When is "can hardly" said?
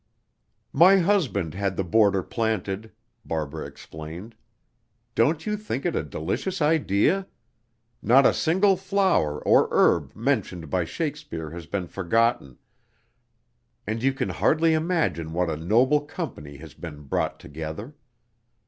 14.11-14.73